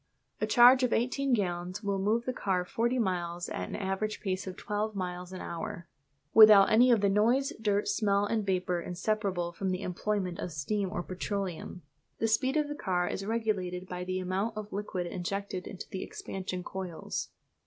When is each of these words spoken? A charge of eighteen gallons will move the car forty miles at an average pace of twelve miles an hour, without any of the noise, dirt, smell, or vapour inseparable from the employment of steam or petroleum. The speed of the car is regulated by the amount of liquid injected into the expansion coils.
A 0.41 0.47
charge 0.47 0.81
of 0.81 0.93
eighteen 0.93 1.31
gallons 1.31 1.83
will 1.83 1.99
move 1.99 2.25
the 2.25 2.33
car 2.33 2.65
forty 2.65 2.97
miles 2.97 3.47
at 3.49 3.69
an 3.69 3.75
average 3.75 4.19
pace 4.19 4.47
of 4.47 4.57
twelve 4.57 4.95
miles 4.95 5.31
an 5.31 5.41
hour, 5.41 5.87
without 6.33 6.71
any 6.71 6.89
of 6.89 7.01
the 7.01 7.07
noise, 7.07 7.53
dirt, 7.61 7.87
smell, 7.87 8.27
or 8.27 8.41
vapour 8.41 8.81
inseparable 8.81 9.51
from 9.51 9.69
the 9.69 9.83
employment 9.83 10.39
of 10.39 10.51
steam 10.51 10.89
or 10.91 11.03
petroleum. 11.03 11.83
The 12.17 12.27
speed 12.27 12.57
of 12.57 12.67
the 12.67 12.73
car 12.73 13.07
is 13.07 13.23
regulated 13.27 13.87
by 13.87 14.03
the 14.03 14.17
amount 14.17 14.57
of 14.57 14.73
liquid 14.73 15.05
injected 15.05 15.67
into 15.67 15.87
the 15.87 16.01
expansion 16.01 16.63
coils. 16.63 17.29